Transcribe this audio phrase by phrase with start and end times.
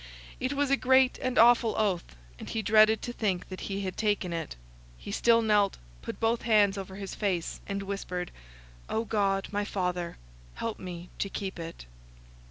[0.39, 3.97] It was a great and awful oath, and he dreaded to think that he had
[3.97, 4.55] taken it.
[4.97, 8.31] He still knelt, put both hands over his face, and whispered,
[8.89, 10.17] "O God, my Father,
[10.55, 11.85] help me to keep it."